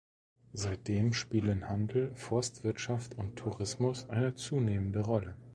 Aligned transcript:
Seitdem 0.53 1.13
spielen 1.13 1.69
Handel, 1.69 2.11
Forstwirtschaft 2.15 3.19
und 3.19 3.35
Tourismus 3.35 4.09
eine 4.09 4.33
zunehmende 4.33 5.01
Rolle. 5.01 5.35